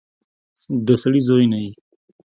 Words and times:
د 0.85 0.87
سړي 1.01 1.21
زوی 1.27 1.45
نه 1.51 1.57
يې. 1.63 1.71